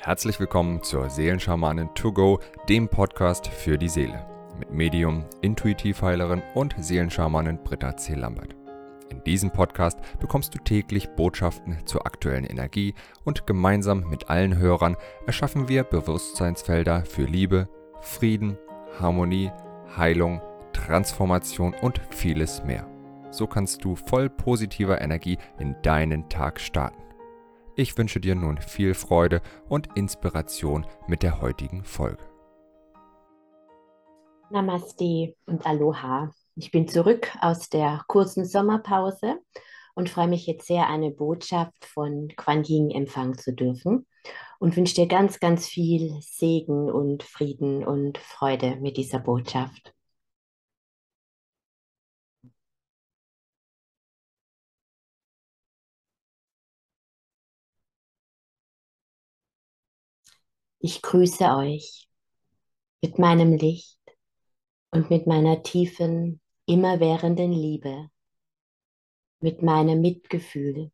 [0.00, 4.24] Herzlich willkommen zur Seelenschamanin To Go, dem Podcast für die Seele.
[4.56, 8.14] Mit Medium, Intuitivheilerin und Seelenschamanin Britta C.
[8.14, 8.54] Lambert.
[9.10, 14.96] In diesem Podcast bekommst du täglich Botschaften zur aktuellen Energie und gemeinsam mit allen Hörern
[15.26, 17.68] erschaffen wir Bewusstseinsfelder für Liebe,
[18.00, 18.56] Frieden,
[19.00, 19.50] Harmonie,
[19.96, 20.40] Heilung,
[20.72, 22.86] Transformation und vieles mehr.
[23.30, 27.07] So kannst du voll positiver Energie in deinen Tag starten.
[27.78, 32.24] Ich wünsche dir nun viel Freude und Inspiration mit der heutigen Folge.
[34.50, 36.32] Namaste und Aloha.
[36.56, 39.38] Ich bin zurück aus der kurzen Sommerpause
[39.94, 44.08] und freue mich jetzt sehr, eine Botschaft von Quan Yin empfangen zu dürfen
[44.58, 49.94] und wünsche dir ganz, ganz viel Segen und Frieden und Freude mit dieser Botschaft.
[60.80, 62.08] Ich grüße euch
[63.02, 63.98] mit meinem Licht
[64.92, 68.10] und mit meiner tiefen, immerwährenden Liebe,
[69.40, 70.92] mit meinem Mitgefühl,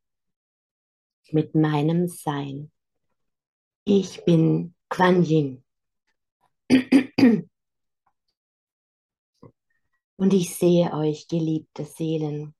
[1.33, 2.73] mit meinem Sein.
[3.85, 5.63] Ich bin Quan Yin.
[10.17, 12.55] Und ich sehe euch, geliebte Seelen.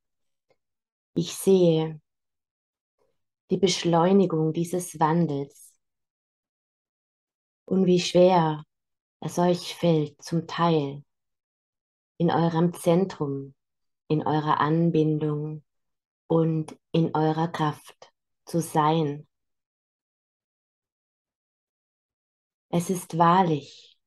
[1.15, 2.03] Ich sehe
[3.51, 5.64] die Beschleunigung dieses Wandels
[7.67, 8.65] und wie schwer
[9.21, 11.03] es euch fällt, zum Teil
[12.19, 13.55] in eurem Zentrum,
[14.09, 15.65] in eurer Anbindung
[16.27, 18.13] und in eurer Kraft
[18.45, 19.27] zu sein.
[22.69, 23.99] Es ist wahrlich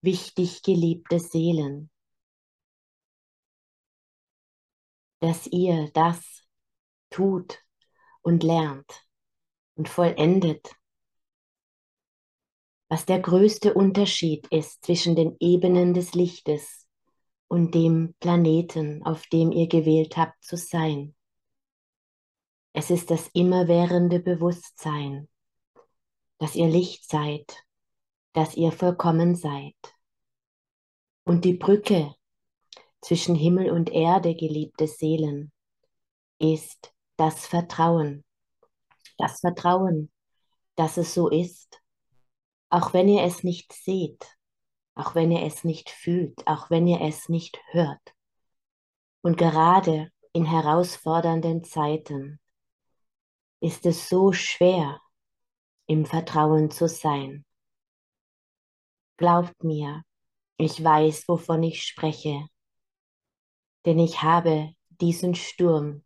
[0.00, 1.90] wichtig, geliebte Seelen,
[5.20, 6.46] dass ihr das
[7.10, 7.62] tut
[8.22, 9.06] und lernt
[9.74, 10.74] und vollendet
[12.88, 16.86] was der größte Unterschied ist zwischen den Ebenen des Lichtes
[17.48, 21.14] und dem Planeten, auf dem ihr gewählt habt zu sein.
[22.72, 25.28] Es ist das immerwährende Bewusstsein,
[26.38, 27.64] dass ihr Licht seid,
[28.34, 29.74] dass ihr vollkommen seid.
[31.24, 32.14] Und die Brücke
[33.00, 35.50] zwischen Himmel und Erde, geliebte Seelen,
[36.38, 38.24] ist das Vertrauen.
[39.16, 40.12] Das Vertrauen,
[40.76, 41.80] dass es so ist
[42.76, 44.36] auch wenn ihr es nicht seht,
[44.96, 48.14] auch wenn ihr es nicht fühlt, auch wenn ihr es nicht hört.
[49.22, 52.38] Und gerade in herausfordernden Zeiten
[53.60, 55.00] ist es so schwer,
[55.86, 57.46] im Vertrauen zu sein.
[59.16, 60.02] Glaubt mir,
[60.58, 62.46] ich weiß, wovon ich spreche,
[63.86, 66.04] denn ich habe diesen Sturm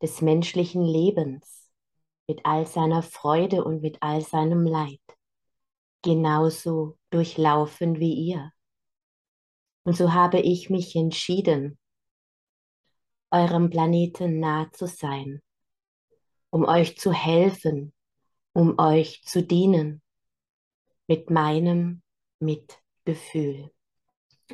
[0.00, 1.68] des menschlichen Lebens
[2.28, 5.00] mit all seiner Freude und mit all seinem Leid
[6.02, 8.52] genauso durchlaufen wie ihr.
[9.84, 11.78] Und so habe ich mich entschieden,
[13.30, 15.42] eurem Planeten nah zu sein,
[16.50, 17.92] um euch zu helfen,
[18.52, 20.02] um euch zu dienen,
[21.06, 22.02] mit meinem
[22.38, 23.72] Mitgefühl.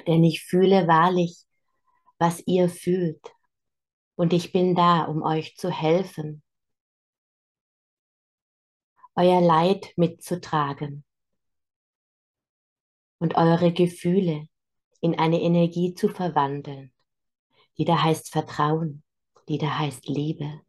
[0.06, 1.44] Denn ich fühle wahrlich,
[2.18, 3.20] was ihr fühlt,
[4.16, 6.42] und ich bin da, um euch zu helfen,
[9.14, 11.04] euer Leid mitzutragen
[13.18, 14.48] und eure Gefühle
[15.00, 16.92] in eine Energie zu verwandeln,
[17.76, 19.02] die da heißt Vertrauen,
[19.48, 20.60] die da heißt Liebe,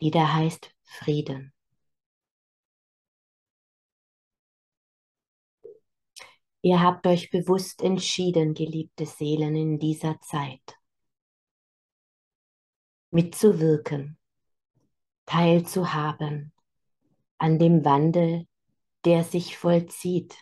[0.00, 1.52] die da heißt Frieden.
[6.62, 10.76] Ihr habt euch bewusst entschieden, geliebte Seelen, in dieser Zeit
[13.10, 14.18] mitzuwirken,
[15.26, 16.52] teilzuhaben
[17.38, 18.46] an dem Wandel,
[19.04, 20.36] der sich vollzieht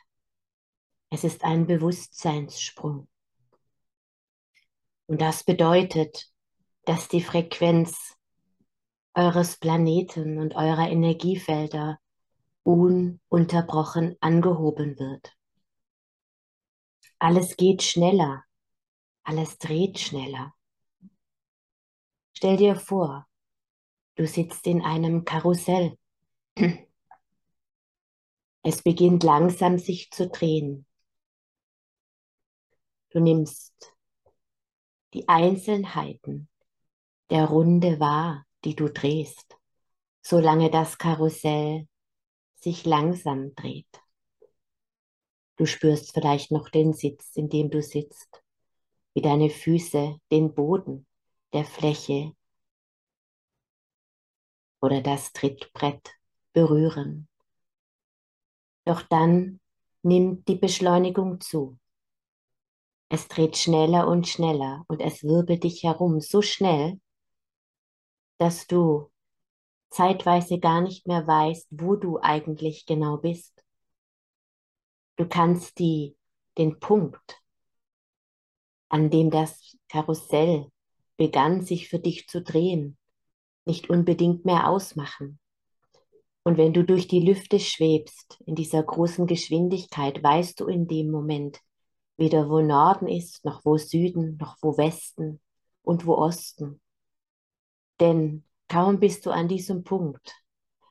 [1.15, 3.07] es ist ein Bewusstseinssprung.
[5.07, 6.29] Und das bedeutet,
[6.87, 8.17] dass die Frequenz
[9.15, 12.01] eures Planeten und eurer Energiefelder
[12.65, 15.37] ununterbrochen angehoben wird.
[17.21, 18.43] Alles geht schneller,
[19.23, 20.53] alles dreht schneller.
[22.33, 23.29] Stell dir vor,
[24.17, 25.97] du sitzt in einem Karussell.
[28.67, 30.87] Es beginnt langsam sich zu drehen.
[33.15, 33.95] Du nimmst
[35.13, 36.49] die Einzelheiten
[37.31, 39.57] der Runde wahr, die du drehst,
[40.21, 41.87] solange das Karussell
[42.57, 44.03] sich langsam dreht.
[45.55, 48.43] Du spürst vielleicht noch den Sitz, in dem du sitzt,
[49.13, 51.07] wie deine Füße den Boden
[51.53, 52.35] der Fläche
[54.81, 56.17] oder das Trittbrett
[56.53, 57.29] berühren.
[58.85, 59.61] Doch dann
[60.03, 61.79] nimmt die Beschleunigung zu.
[63.15, 67.01] Es dreht schneller und schneller und es wirbelt dich herum so schnell,
[68.39, 69.09] dass du
[69.89, 73.65] zeitweise gar nicht mehr weißt, wo du eigentlich genau bist.
[75.15, 76.17] Du kannst die,
[76.59, 77.41] den Punkt,
[78.89, 80.67] an dem das Karussell
[81.17, 82.99] begann, sich für dich zu drehen,
[83.65, 85.39] nicht unbedingt mehr ausmachen.
[86.43, 91.13] Und wenn du durch die Lüfte schwebst, in dieser großen Geschwindigkeit, weißt du in dem
[91.13, 91.61] Moment
[92.17, 95.41] weder wo Norden ist, noch wo Süden, noch wo Westen
[95.83, 96.81] und wo Osten.
[98.01, 100.35] Denn kaum bist du an diesem Punkt,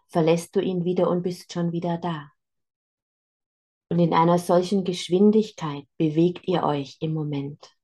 [0.08, 2.32] verlässt du ihn wieder und bist schon wieder da.
[3.90, 7.76] Und in einer solchen Geschwindigkeit bewegt ihr euch im Moment.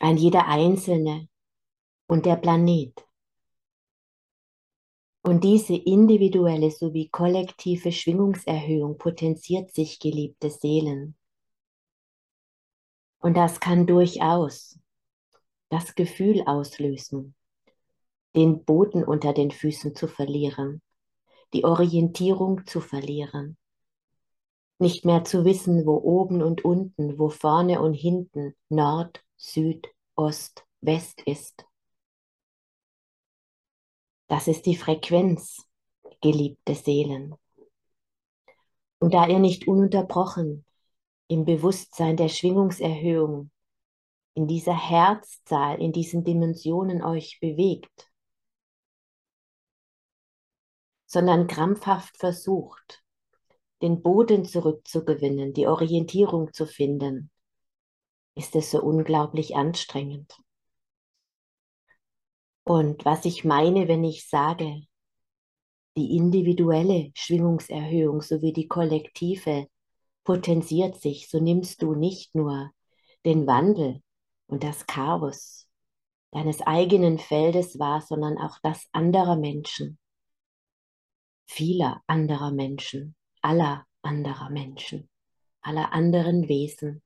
[0.00, 1.28] Ein jeder Einzelne
[2.08, 3.06] und der Planet.
[5.22, 11.14] Und diese individuelle sowie kollektive Schwingungserhöhung potenziert sich, geliebte Seelen.
[13.20, 14.80] Und das kann durchaus
[15.68, 17.34] das Gefühl auslösen,
[18.34, 20.82] den Boden unter den Füßen zu verlieren,
[21.52, 23.56] die Orientierung zu verlieren,
[24.80, 30.66] nicht mehr zu wissen, wo oben und unten, wo vorne und hinten, Nord, Süd, Ost,
[30.80, 31.64] West ist.
[34.32, 35.68] Das ist die Frequenz,
[36.22, 37.34] geliebte Seelen.
[38.98, 40.64] Und da ihr nicht ununterbrochen
[41.28, 43.50] im Bewusstsein der Schwingungserhöhung
[44.32, 48.10] in dieser Herzzahl, in diesen Dimensionen euch bewegt,
[51.04, 53.04] sondern krampfhaft versucht,
[53.82, 57.30] den Boden zurückzugewinnen, die Orientierung zu finden,
[58.34, 60.41] ist es so unglaublich anstrengend.
[62.64, 64.82] Und was ich meine, wenn ich sage,
[65.96, 69.66] die individuelle Schwingungserhöhung sowie die kollektive
[70.24, 72.70] potenziert sich, so nimmst du nicht nur
[73.24, 74.02] den Wandel
[74.46, 75.68] und das Chaos
[76.30, 79.98] deines eigenen Feldes wahr, sondern auch das anderer Menschen,
[81.46, 85.10] vieler anderer Menschen, aller anderer Menschen,
[85.60, 87.02] aller anderen Wesen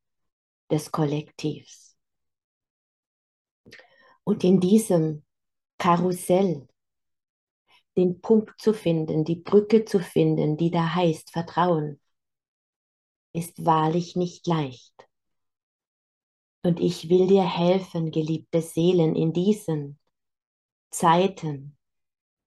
[0.71, 1.97] des Kollektivs.
[4.23, 5.26] Und in diesem
[5.79, 6.67] Karussell,
[7.97, 12.01] den Punkt zu finden, die Brücke zu finden, die da heißt Vertrauen,
[13.33, 15.09] ist wahrlich nicht leicht.
[16.63, 19.99] Und ich will dir helfen, geliebte Seelen, in diesen
[20.91, 21.77] Zeiten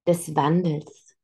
[0.05, 1.15] des Wandels,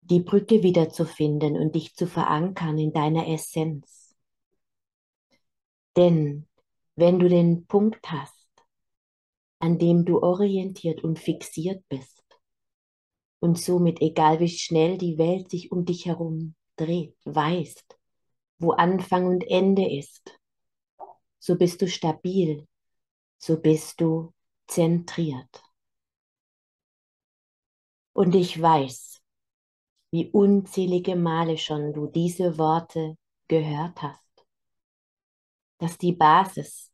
[0.00, 4.16] die Brücke wiederzufinden und dich zu verankern in deiner Essenz.
[5.96, 6.47] Denn
[6.98, 8.48] wenn du den Punkt hast,
[9.60, 12.24] an dem du orientiert und fixiert bist
[13.38, 17.96] und somit, egal wie schnell die Welt sich um dich herum dreht, weißt,
[18.58, 20.40] wo Anfang und Ende ist,
[21.38, 22.66] so bist du stabil,
[23.38, 24.32] so bist du
[24.66, 25.62] zentriert.
[28.12, 29.20] Und ich weiß,
[30.10, 33.16] wie unzählige Male schon du diese Worte
[33.46, 34.27] gehört hast,
[35.78, 36.92] dass die Basis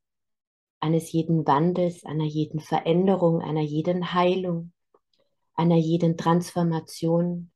[0.80, 4.72] eines jeden Wandels, einer jeden Veränderung, einer jeden Heilung,
[5.54, 7.50] einer jeden Transformation,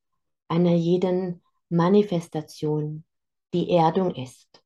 [0.49, 3.05] einer jeden Manifestation
[3.53, 4.65] die Erdung ist.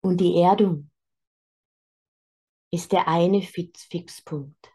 [0.00, 0.90] Und die Erdung
[2.70, 4.72] ist der eine Fixpunkt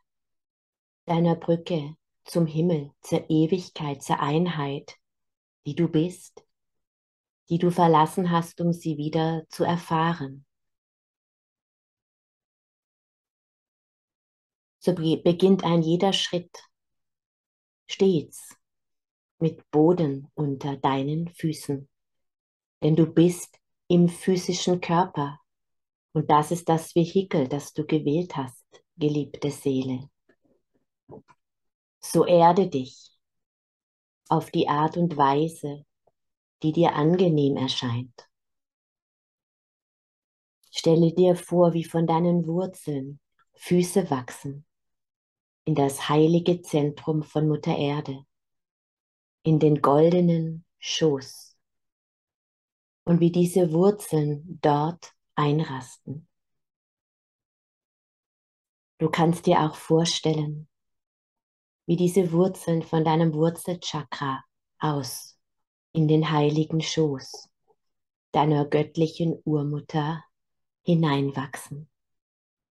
[1.06, 1.96] deiner Brücke
[2.26, 4.98] zum Himmel, zur Ewigkeit, zur Einheit,
[5.66, 6.46] die du bist,
[7.52, 10.46] die du verlassen hast, um sie wieder zu erfahren.
[14.80, 16.64] So beginnt ein jeder Schritt
[17.88, 18.56] stets
[19.38, 21.90] mit Boden unter deinen Füßen.
[22.82, 25.42] Denn du bist im physischen Körper
[26.14, 28.66] und das ist das Vehikel, das du gewählt hast,
[28.96, 30.10] geliebte Seele.
[32.00, 33.12] So erde dich
[34.30, 35.86] auf die Art und Weise,
[36.64, 38.30] die dir angenehm erscheint.
[40.72, 43.20] Stelle dir vor, wie von deinen Wurzeln
[43.54, 44.66] Füße wachsen
[45.66, 48.26] in das heilige Zentrum von Mutter Erde,
[49.44, 51.56] in den goldenen Schoß
[53.04, 56.28] und wie diese Wurzeln dort einrasten.
[58.98, 60.68] Du kannst dir auch vorstellen,
[61.86, 64.44] wie diese Wurzeln von deinem Wurzelchakra
[64.80, 65.31] aus
[65.94, 67.50] in den heiligen Schoß
[68.32, 70.24] deiner göttlichen Urmutter
[70.84, 71.90] hineinwachsen.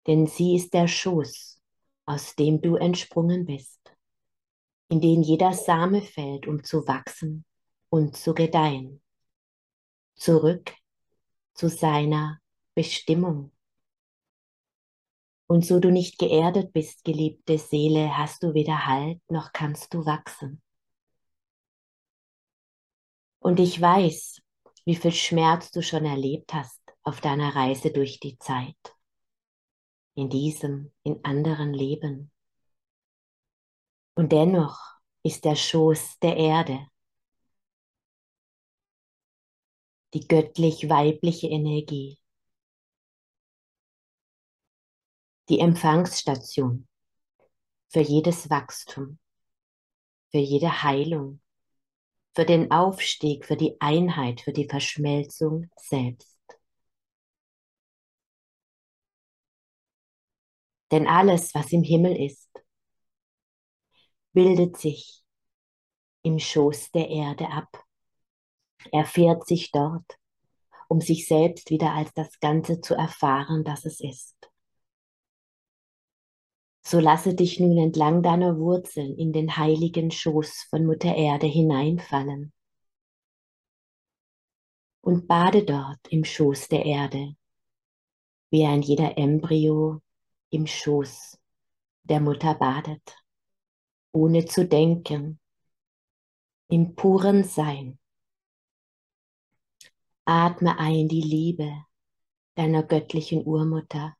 [0.06, 1.60] denn sie ist der Schoß,
[2.06, 3.80] aus dem du entsprungen bist,
[4.88, 7.44] in den jeder Same fällt, um zu wachsen
[7.88, 9.02] und zu gedeihen.
[10.14, 10.72] Zurück
[11.54, 12.38] zu seiner
[12.74, 13.52] Bestimmung.
[15.48, 20.04] Und so du nicht geerdet bist, geliebte Seele, hast du weder Halt noch kannst du
[20.04, 20.62] wachsen.
[23.46, 24.42] Und ich weiß,
[24.86, 28.96] wie viel Schmerz du schon erlebt hast auf deiner Reise durch die Zeit,
[30.16, 32.32] in diesem, in anderen Leben.
[34.16, 34.80] Und dennoch
[35.22, 36.88] ist der Schoß der Erde.
[40.12, 42.18] Die göttlich-weibliche Energie,
[45.48, 46.88] die Empfangsstation
[47.90, 49.20] für jedes Wachstum,
[50.32, 51.40] für jede Heilung,
[52.36, 56.38] für den Aufstieg, für die Einheit, für die Verschmelzung selbst.
[60.92, 62.50] Denn alles, was im Himmel ist,
[64.34, 65.24] bildet sich
[66.22, 67.84] im Schoß der Erde ab.
[68.92, 70.18] Er fährt sich dort,
[70.88, 74.36] um sich selbst wieder als das Ganze zu erfahren, das es ist.
[76.88, 82.52] So lasse dich nun entlang deiner Wurzeln in den heiligen Schoß von Mutter Erde hineinfallen
[85.00, 87.34] und bade dort im Schoß der Erde,
[88.50, 90.00] wie ein jeder Embryo
[90.50, 91.36] im Schoß
[92.04, 93.16] der Mutter badet,
[94.12, 95.40] ohne zu denken,
[96.68, 97.98] im puren Sein.
[100.24, 101.84] Atme ein die Liebe
[102.54, 104.16] deiner göttlichen Urmutter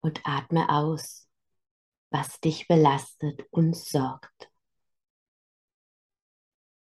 [0.00, 1.28] und atme aus,
[2.10, 4.50] was dich belastet und sorgt.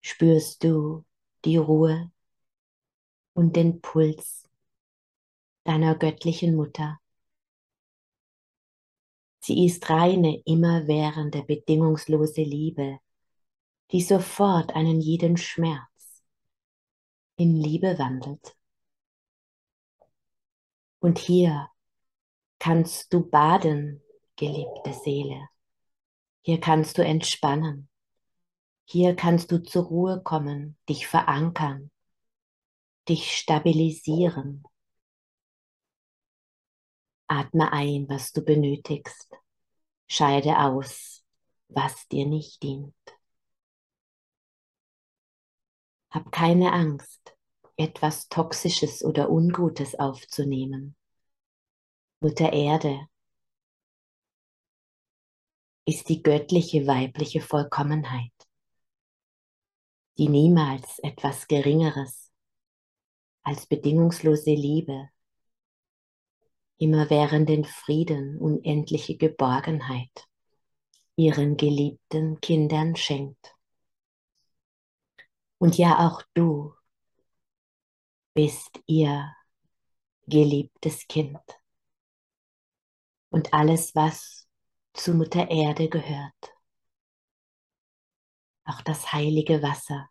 [0.02, 1.04] Spürst du
[1.44, 2.10] die Ruhe
[3.32, 4.48] und den Puls
[5.64, 6.98] deiner göttlichen Mutter?
[9.40, 12.98] Sie ist reine, immerwährende, bedingungslose Liebe,
[13.92, 16.22] die sofort einen jeden Schmerz
[17.36, 18.56] in Liebe wandelt.
[21.00, 21.68] Und hier
[22.64, 24.02] kannst du baden,
[24.36, 25.50] geliebte Seele.
[26.40, 27.90] Hier kannst du entspannen.
[28.86, 31.90] Hier kannst du zur Ruhe kommen, dich verankern,
[33.06, 34.64] dich stabilisieren.
[37.26, 39.30] Atme ein, was du benötigst.
[40.06, 41.22] Scheide aus,
[41.68, 42.96] was dir nicht dient.
[46.08, 47.36] Hab keine Angst,
[47.76, 50.96] etwas Toxisches oder Ungutes aufzunehmen.
[52.24, 53.06] Mutter Erde
[55.84, 58.32] ist die göttliche weibliche Vollkommenheit,
[60.16, 62.32] die niemals etwas Geringeres
[63.42, 65.10] als bedingungslose Liebe,
[66.78, 70.26] immerwährenden Frieden, unendliche Geborgenheit
[71.16, 73.54] ihren geliebten Kindern schenkt.
[75.58, 76.72] Und ja, auch du
[78.32, 79.30] bist ihr
[80.26, 81.38] geliebtes Kind
[83.34, 84.46] und alles, was
[84.92, 86.54] zu Mutter Erde gehört.
[88.64, 90.08] Auch das heilige Wasser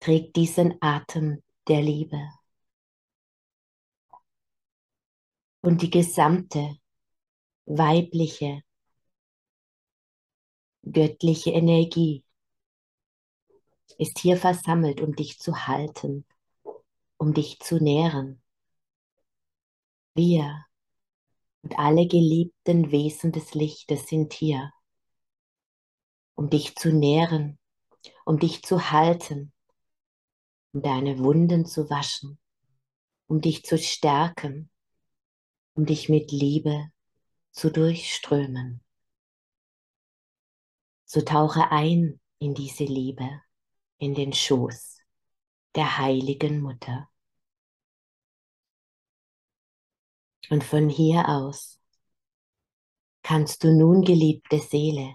[0.00, 2.28] trägt diesen Atem der Liebe.
[5.60, 6.76] Und die gesamte
[7.66, 8.64] weibliche,
[10.82, 12.24] göttliche Energie
[13.96, 16.26] ist hier versammelt, um dich zu halten,
[17.16, 18.42] um dich zu nähren.
[20.14, 20.66] Wir
[21.62, 24.72] und alle geliebten Wesen des Lichtes sind hier,
[26.34, 27.58] um dich zu nähren,
[28.24, 29.52] um dich zu halten,
[30.72, 32.38] um deine Wunden zu waschen,
[33.26, 34.70] um dich zu stärken,
[35.74, 36.90] um dich mit Liebe
[37.50, 38.82] zu durchströmen.
[41.04, 43.28] So tauche ein in diese Liebe,
[43.98, 44.98] in den Schoß
[45.74, 47.09] der heiligen Mutter.
[50.48, 51.80] Und von hier aus
[53.22, 55.14] kannst du nun, geliebte Seele,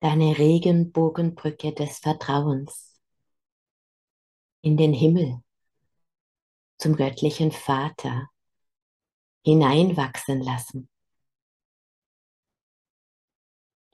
[0.00, 2.98] deine Regenbogenbrücke des Vertrauens
[4.62, 5.42] in den Himmel
[6.78, 8.28] zum göttlichen Vater
[9.44, 10.88] hineinwachsen lassen.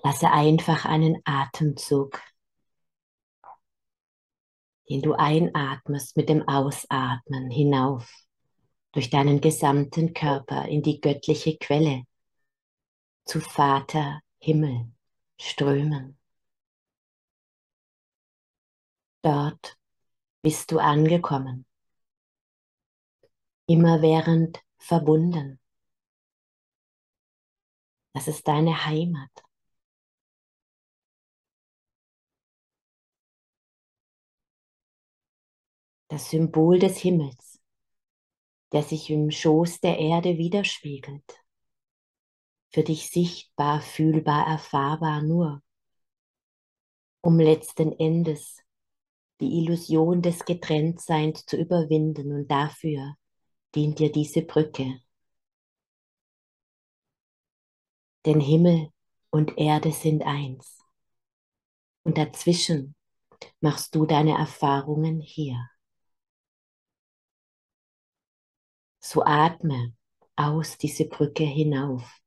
[0.02, 2.20] Lasse einfach einen Atemzug,
[4.90, 8.23] den du einatmest mit dem Ausatmen hinauf
[8.94, 12.04] durch deinen gesamten Körper in die göttliche Quelle
[13.26, 14.90] zu Vater Himmel
[15.38, 16.18] strömen.
[19.22, 19.76] Dort
[20.42, 21.66] bist du angekommen.
[23.66, 25.60] immerwährend verbunden.
[28.14, 29.30] Das ist deine Heimat.
[36.08, 37.53] Das Symbol des Himmels,
[38.74, 41.38] der sich im Schoß der Erde widerspiegelt.
[42.70, 45.62] Für dich sichtbar, fühlbar, erfahrbar nur,
[47.20, 48.60] um letzten Endes
[49.40, 53.14] die Illusion des Getrenntseins zu überwinden und dafür
[53.76, 55.00] dient dir diese Brücke.
[58.26, 58.90] Denn Himmel
[59.30, 60.80] und Erde sind eins.
[62.02, 62.96] Und dazwischen
[63.60, 65.70] machst du deine Erfahrungen hier.
[69.06, 69.92] So atme
[70.34, 72.22] aus diese Brücke hinauf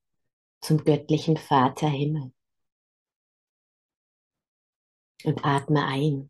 [0.62, 2.32] zum göttlichen Vater Himmel.
[5.24, 6.30] Und atme ein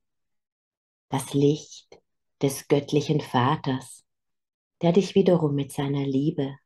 [1.10, 2.00] das Licht
[2.42, 4.06] des göttlichen Vaters,
[4.82, 6.58] der dich wiederum mit seiner Liebe,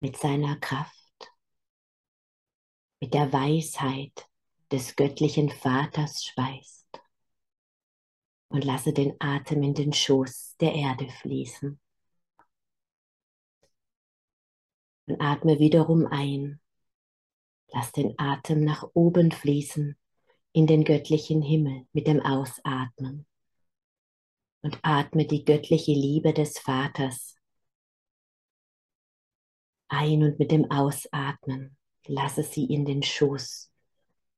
[0.00, 1.32] mit seiner Kraft,
[3.00, 4.28] mit der Weisheit
[4.70, 7.00] des göttlichen Vaters speist.
[8.50, 11.80] Und lasse den Atem in den Schoß der Erde fließen.
[15.10, 16.60] Und atme wiederum ein.
[17.72, 19.96] Lass den Atem nach oben fließen
[20.52, 23.26] in den göttlichen Himmel mit dem Ausatmen
[24.62, 27.34] und atme die göttliche Liebe des Vaters
[29.88, 31.76] ein und mit dem Ausatmen
[32.06, 33.72] lasse sie in den Schoß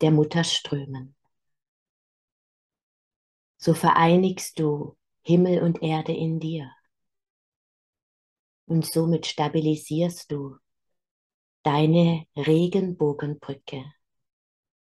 [0.00, 1.14] der Mutter strömen.
[3.58, 6.72] So vereinigst du Himmel und Erde in dir
[8.72, 10.56] und somit stabilisierst du
[11.62, 13.84] deine Regenbogenbrücke,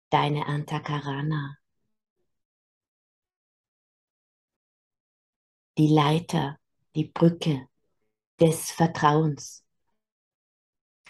[0.10, 1.58] deine Antakarana.
[5.78, 6.60] Die Leiter,
[6.96, 7.68] die Brücke
[8.40, 9.64] des Vertrauens.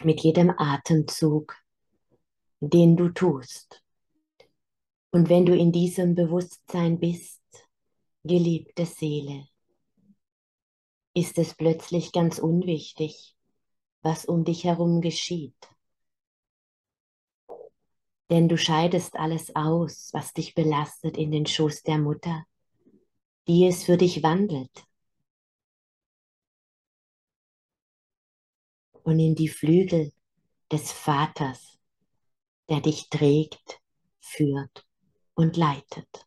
[0.03, 1.55] Mit jedem Atemzug,
[2.59, 3.83] den du tust.
[5.11, 7.41] Und wenn du in diesem Bewusstsein bist,
[8.23, 9.47] geliebte Seele,
[11.13, 13.32] ist es plötzlich ganz unwichtig,
[14.03, 15.55] was um dich herum geschieht.
[18.29, 22.45] Denn du scheidest alles aus, was dich belastet, in den Schoß der Mutter
[23.47, 24.85] die es für dich wandelt.
[29.03, 30.13] Und in die Flügel
[30.71, 31.77] des Vaters,
[32.69, 33.81] der dich trägt,
[34.21, 34.87] führt
[35.33, 36.25] und leitet.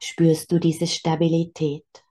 [0.00, 2.04] Spürst du diese Stabilität?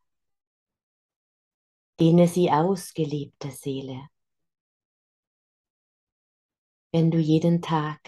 [2.00, 4.08] Dehne sie aus, geliebte Seele.
[6.92, 8.00] Wenn du jeden Tag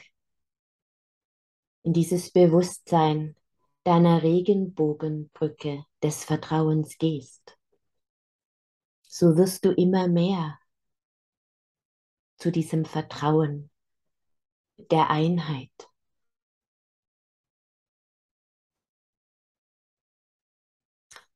[1.83, 3.35] in dieses Bewusstsein
[3.83, 7.57] deiner Regenbogenbrücke des Vertrauens gehst,
[9.01, 10.59] so wirst du immer mehr
[12.37, 13.71] zu diesem Vertrauen
[14.77, 15.89] der Einheit.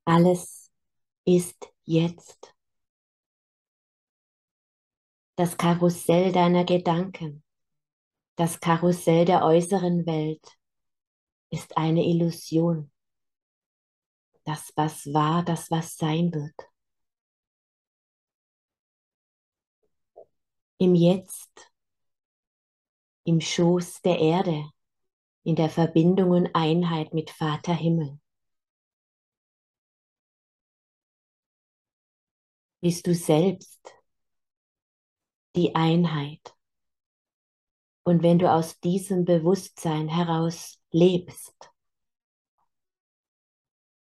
[0.06, 0.72] Alles
[1.26, 2.56] ist jetzt.
[5.36, 7.44] Das Karussell deiner Gedanken,
[8.36, 10.46] das Karussell der äußeren Welt
[11.50, 12.92] ist eine Illusion.
[14.44, 16.56] Das, was war, das, was sein wird.
[20.78, 21.72] Im Jetzt,
[23.24, 24.70] im Schoß der Erde,
[25.44, 28.20] in der Verbindung und Einheit mit Vater Himmel.
[32.84, 33.80] Bist du selbst
[35.56, 36.54] die Einheit.
[38.04, 41.72] Und wenn du aus diesem Bewusstsein heraus lebst,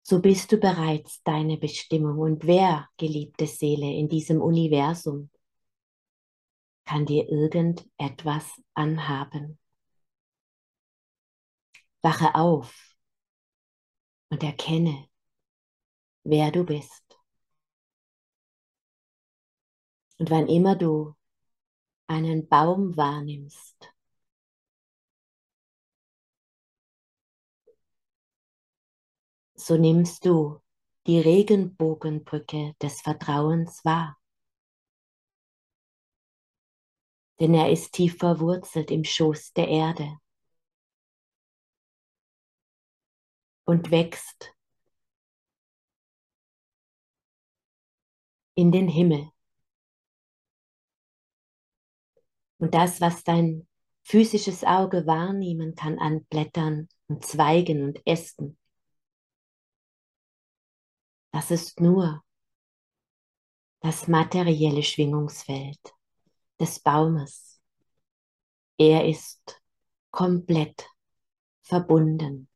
[0.05, 2.21] so bist du bereits deine Bestimmung.
[2.21, 5.29] Und wer, geliebte Seele, in diesem Universum
[6.85, 9.59] kann dir irgendetwas anhaben?
[12.01, 12.95] Wache auf
[14.29, 15.09] und erkenne,
[16.23, 17.08] wer du bist.
[20.19, 21.15] Und wann immer du
[22.09, 23.95] einen Baum wahrnimmst,
[29.55, 30.61] so nimmst du
[31.07, 34.19] die Regenbogenbrücke des Vertrauens wahr.
[37.41, 40.19] Denn er ist tief verwurzelt im Schoß der Erde
[43.65, 44.55] und wächst
[48.57, 49.31] in den Himmel.
[52.59, 53.67] Und das, was dein
[54.03, 58.59] physisches Auge wahrnehmen kann an Blättern und Zweigen und Ästen,
[61.33, 62.23] das ist nur
[63.81, 65.79] das materielle Schwingungsfeld
[66.59, 67.61] des Baumes.
[68.77, 69.61] Er ist
[70.11, 70.89] komplett
[71.63, 72.49] verbunden.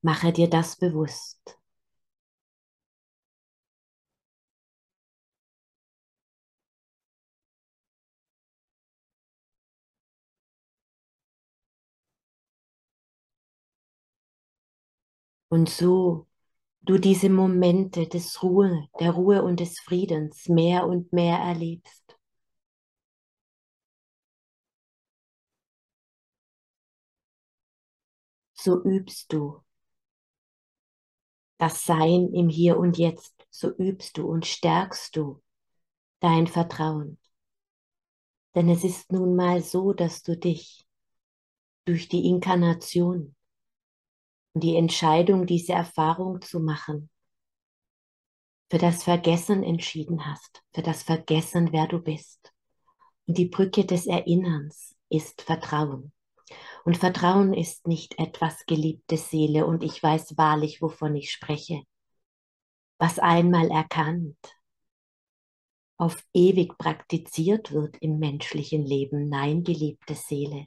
[0.00, 1.58] Mache dir das bewusst.
[15.52, 16.28] Und so
[16.80, 22.16] du diese Momente des Ruhe, der Ruhe und des Friedens mehr und mehr erlebst.
[28.54, 29.62] So übst du
[31.58, 35.42] das Sein im Hier und Jetzt, so übst du und stärkst du
[36.20, 37.18] dein Vertrauen.
[38.54, 40.86] Denn es ist nun mal so, dass du dich
[41.84, 43.34] durch die Inkarnation
[44.54, 47.10] und die Entscheidung, diese Erfahrung zu machen,
[48.70, 52.52] für das Vergessen entschieden hast, für das Vergessen, wer du bist.
[53.26, 56.12] Und die Brücke des Erinnerns ist Vertrauen.
[56.84, 61.82] Und Vertrauen ist nicht etwas geliebte Seele und ich weiß wahrlich, wovon ich spreche.
[62.98, 64.36] Was einmal erkannt,
[65.96, 69.28] auf ewig praktiziert wird im menschlichen Leben.
[69.28, 70.66] Nein, geliebte Seele.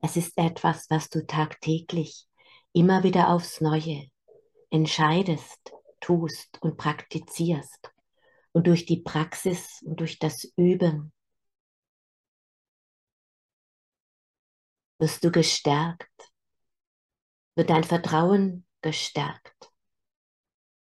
[0.00, 2.28] Es ist etwas, was du tagtäglich
[2.72, 4.10] immer wieder aufs Neue
[4.70, 7.92] entscheidest, tust und praktizierst.
[8.52, 11.12] Und durch die Praxis und durch das Üben
[14.98, 16.32] wirst du gestärkt,
[17.54, 19.72] wird dein Vertrauen gestärkt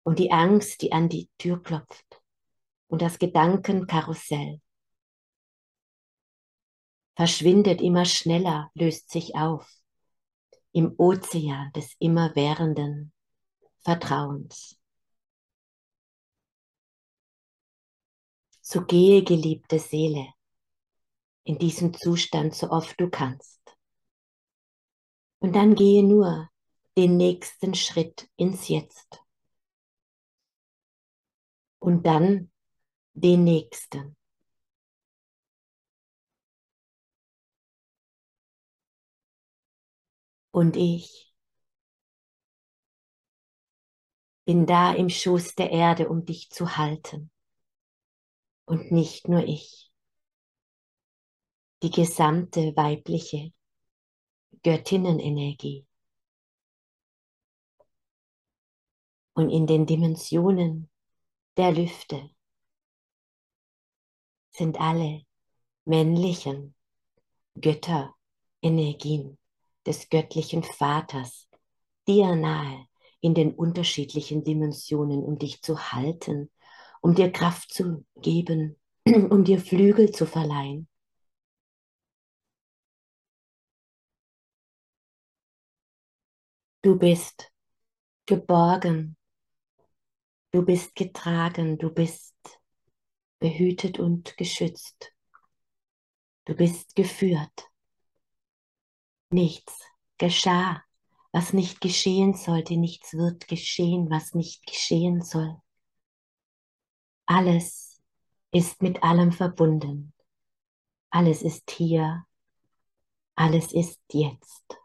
[0.04, 2.22] und die Angst, die an die Tür klopft
[2.88, 4.62] und das Gedankenkarussell
[7.16, 9.81] verschwindet immer schneller, löst sich auf
[10.74, 13.12] im Ozean des immerwährenden
[13.80, 14.78] Vertrauens.
[18.62, 20.28] So gehe, geliebte Seele,
[21.44, 23.60] in diesem Zustand so oft du kannst.
[25.40, 26.50] Und dann gehe nur
[26.98, 29.22] den nächsten Schritt ins Jetzt.
[31.80, 32.52] Und dann
[33.14, 34.16] den nächsten.
[40.52, 41.34] Und ich
[44.46, 47.32] bin da im Schoß der Erde, um dich zu halten.
[48.66, 49.92] Und nicht nur ich.
[51.84, 53.54] Die gesamte weibliche
[54.64, 55.86] Göttinnenenergie.
[59.34, 60.90] Und in den Dimensionen
[61.58, 62.30] der Lüfte
[64.52, 65.26] sind alle
[65.86, 66.76] männlichen
[67.60, 69.41] Götterenergien
[69.86, 71.48] des göttlichen Vaters
[72.08, 72.88] dir nahe
[73.20, 76.50] in den unterschiedlichen Dimensionen, um dich zu halten,
[77.02, 80.88] um dir Kraft zu geben, um dir Flügel zu verleihen.
[86.84, 87.52] Du bist
[88.26, 89.16] geborgen,
[90.52, 92.36] du bist getragen, du bist
[93.40, 95.14] behütet und geschützt,
[96.46, 97.71] du bist geführt.
[99.34, 99.80] Nichts
[100.18, 100.84] geschah,
[101.32, 105.56] was nicht geschehen sollte, nichts wird geschehen, was nicht geschehen soll.
[107.26, 108.02] Alles
[108.52, 110.14] ist mit allem verbunden.
[111.12, 112.26] Alles ist hier.
[113.36, 114.78] Alles ist jetzt.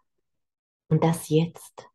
[0.88, 1.88] Und das Jetzt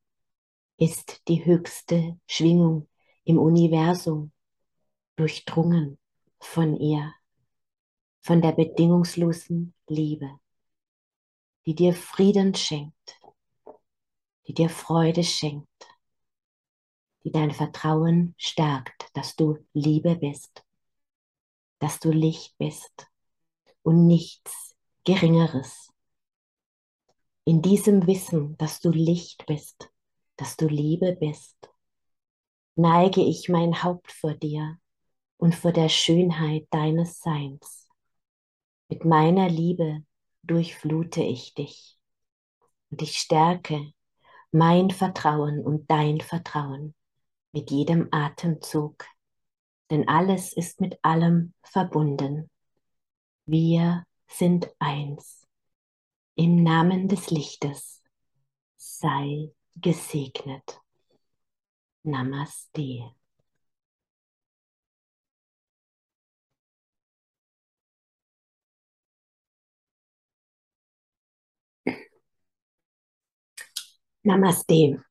[0.76, 2.90] ist die höchste Schwingung
[3.24, 4.34] im Universum,
[5.16, 5.98] durchdrungen
[6.42, 7.14] von ihr,
[8.22, 10.41] von der bedingungslosen Liebe
[11.66, 13.20] die dir Frieden schenkt,
[14.48, 15.68] die dir Freude schenkt,
[17.24, 20.64] die dein Vertrauen stärkt, dass du Liebe bist,
[21.80, 23.08] dass du Licht bist
[23.84, 25.92] und nichts Geringeres.
[27.44, 29.90] In diesem Wissen, dass du Licht bist,
[30.36, 31.72] dass du Liebe bist,
[32.76, 34.80] neige ich mein Haupt vor dir
[35.38, 37.90] und vor der Schönheit deines Seins.
[38.90, 40.04] Mit meiner Liebe
[40.44, 41.98] durchflute ich dich
[42.90, 43.94] und ich stärke
[44.52, 46.94] mein Vertrauen und dein Vertrauen
[47.54, 49.06] mit jedem Atemzug,
[49.90, 52.50] denn alles ist mit allem verbunden.
[53.46, 55.48] Wir sind eins.
[56.36, 58.02] Im Namen des Lichtes
[58.78, 60.82] sei gesegnet.
[62.04, 63.14] Namaste.
[74.24, 75.04] Namaste.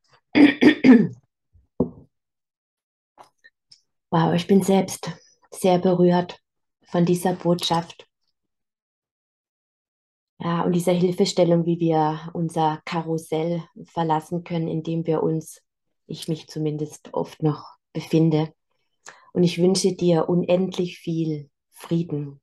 [4.10, 5.12] Wow, ich bin selbst
[5.50, 6.40] sehr berührt
[6.82, 8.06] von dieser Botschaft.
[10.40, 15.62] Ja, und dieser Hilfestellung, wie wir unser Karussell verlassen können, in dem wir uns,
[16.06, 18.52] ich mich zumindest oft noch befinde.
[19.32, 22.40] Und ich wünsche dir unendlich viel Frieden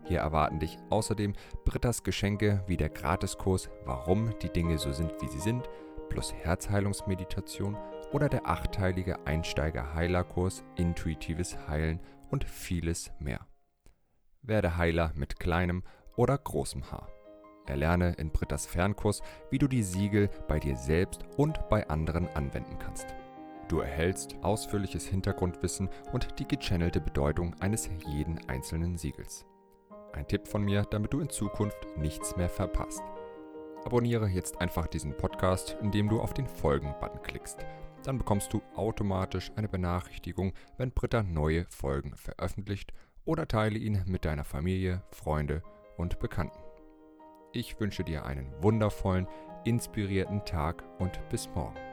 [0.04, 5.28] Hier erwarten dich außerdem Brittas Geschenke wie der Gratiskurs Warum die Dinge so sind, wie
[5.28, 5.68] sie sind,
[6.08, 7.76] plus Herzheilungsmeditation
[8.12, 13.46] oder der achteilige Einsteiger-Heilerkurs Intuitives Heilen und vieles mehr.
[14.42, 15.84] Werde Heiler mit kleinem
[16.20, 17.08] oder großem Haar.
[17.66, 22.78] Erlerne in Brittas Fernkurs, wie du die Siegel bei dir selbst und bei anderen anwenden
[22.78, 23.06] kannst.
[23.68, 29.46] Du erhältst ausführliches Hintergrundwissen und die gechannelte Bedeutung eines jeden einzelnen Siegels.
[30.12, 33.02] Ein Tipp von mir, damit du in Zukunft nichts mehr verpasst.
[33.86, 37.64] Abonniere jetzt einfach diesen Podcast, indem du auf den Folgen-Button klickst.
[38.02, 42.92] Dann bekommst du automatisch eine Benachrichtigung, wenn Britta neue Folgen veröffentlicht
[43.24, 45.62] oder teile ihn mit deiner Familie, Freunde
[46.00, 46.58] und Bekannten.
[47.52, 49.28] Ich wünsche dir einen wundervollen,
[49.64, 51.89] inspirierten Tag und bis morgen.